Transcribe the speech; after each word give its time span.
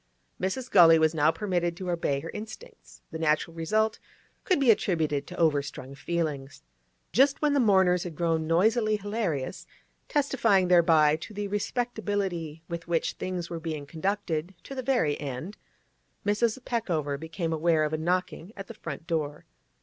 Mrs. 0.41 0.71
Gully 0.71 0.97
was 0.97 1.13
now 1.13 1.29
permitted 1.29 1.77
to 1.77 1.91
obey 1.91 2.21
her 2.21 2.31
instincts; 2.31 3.03
the 3.11 3.19
natural 3.19 3.53
result 3.55 3.99
could 4.45 4.59
be 4.59 4.71
attributed 4.71 5.27
to 5.27 5.37
overstrung 5.39 5.93
feelings. 5.93 6.63
Just 7.11 7.39
when 7.39 7.53
the 7.53 7.59
mourners 7.59 8.01
had 8.03 8.15
grown 8.15 8.47
noisily 8.47 8.95
hilarious, 8.95 9.67
testifying 10.09 10.69
thereby 10.69 11.17
to 11.17 11.35
the 11.35 11.47
respectability 11.49 12.63
with 12.67 12.87
which 12.87 13.13
things 13.13 13.51
were 13.51 13.59
being 13.59 13.85
conducted 13.85 14.55
to 14.63 14.73
the 14.73 14.81
very 14.81 15.19
end, 15.19 15.55
Mrs. 16.25 16.57
Peckover 16.65 17.15
became 17.19 17.53
aware 17.53 17.83
of 17.83 17.93
a 17.93 17.97
knocking 17.99 18.53
at 18.57 18.65
the 18.65 18.73
front 18.73 19.05
door. 19.05 19.45